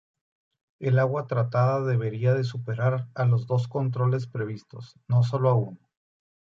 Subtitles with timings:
[0.79, 5.77] El agua tratada debería superar a los dos controles previstos, no sólo a uno.